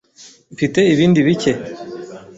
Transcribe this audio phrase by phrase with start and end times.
[0.53, 1.53] Mfite ibindi bike.